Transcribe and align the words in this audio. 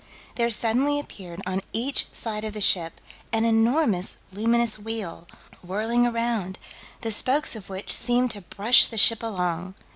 there 0.33 0.49
suddenly 0.49 0.99
appeared 0.99 1.39
on 1.45 1.61
each 1.73 2.07
side 2.11 2.43
of 2.43 2.55
the 2.55 2.59
ship 2.59 2.99
an 3.31 3.45
enormous 3.45 4.17
luminous 4.33 4.79
wheel, 4.79 5.27
whirling 5.63 6.07
around, 6.07 6.57
the 7.01 7.11
spokes 7.11 7.55
of 7.55 7.69
which 7.69 7.93
seemed 7.93 8.31
to 8.31 8.41
brush 8.41 8.87
the 8.87 8.97
ship 8.97 9.21
along. 9.21 9.75